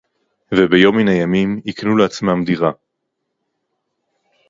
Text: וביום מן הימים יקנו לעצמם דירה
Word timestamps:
וביום 0.57 0.97
מן 0.97 1.07
הימים 1.07 1.61
יקנו 1.65 1.97
לעצמם 1.97 2.43
דירה 2.45 2.71